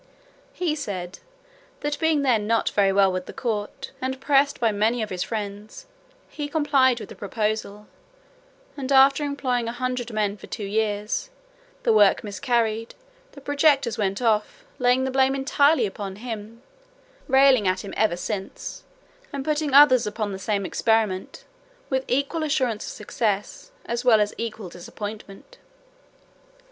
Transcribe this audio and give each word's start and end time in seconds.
He 0.51 0.73
said, 0.73 1.19
"that 1.81 1.99
being 1.99 2.23
then 2.23 2.47
not 2.47 2.69
very 2.69 2.91
well 2.91 3.11
with 3.11 3.27
the 3.27 3.33
court, 3.33 3.91
and 4.01 4.19
pressed 4.19 4.59
by 4.59 4.71
many 4.71 5.03
of 5.03 5.11
his 5.11 5.21
friends, 5.21 5.85
he 6.27 6.47
complied 6.47 6.99
with 6.99 7.09
the 7.09 7.13
proposal; 7.15 7.85
and 8.75 8.91
after 8.91 9.23
employing 9.23 9.67
a 9.67 9.71
hundred 9.71 10.11
men 10.11 10.37
for 10.37 10.47
two 10.47 10.65
years, 10.65 11.29
the 11.83 11.93
work 11.93 12.23
miscarried, 12.23 12.95
the 13.33 13.41
projectors 13.41 13.99
went 13.99 14.23
off, 14.23 14.63
laying 14.79 15.03
the 15.03 15.11
blame 15.11 15.35
entirely 15.35 15.85
upon 15.85 16.15
him, 16.15 16.63
railing 17.27 17.67
at 17.67 17.85
him 17.85 17.93
ever 17.95 18.17
since, 18.17 18.83
and 19.31 19.45
putting 19.45 19.71
others 19.75 20.07
upon 20.07 20.31
the 20.31 20.39
same 20.39 20.65
experiment, 20.65 21.43
with 21.91 22.03
equal 22.07 22.41
assurance 22.41 22.87
of 22.87 22.91
success, 22.91 23.69
as 23.85 24.03
well 24.03 24.19
as 24.19 24.33
equal 24.39 24.67
disappointment." 24.67 25.59